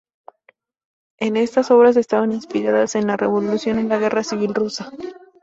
Estas 1.19 1.69
obras 1.69 1.95
estaban 1.95 2.31
inspiradas 2.31 2.95
en 2.95 3.05
la 3.05 3.17
revolución 3.17 3.77
y 3.79 3.83
la 3.83 3.99
Guerra 3.99 4.23
Civil 4.23 4.55
Rusa. 4.55 4.91